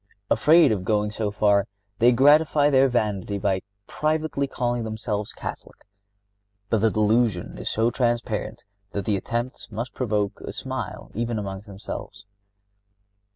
Afraid 0.31 0.71
of 0.71 0.83
going 0.83 1.11
so 1.11 1.29
far, 1.29 1.67
they 1.99 2.11
gratify 2.11 2.71
their 2.71 2.87
vanity 2.89 3.37
by 3.37 3.61
privately 3.85 4.47
calling 4.47 4.83
themselves 4.83 5.31
Catholic. 5.31 5.85
But 6.71 6.79
the 6.79 6.89
delusion 6.89 7.59
is 7.59 7.69
so 7.69 7.91
transparent 7.91 8.65
that 8.93 9.05
the 9.05 9.15
attempt 9.15 9.71
must 9.71 9.93
provoke 9.93 10.41
a 10.41 10.53
smile 10.53 11.11
even 11.13 11.37
among 11.37 11.61
themselves. 11.61 12.25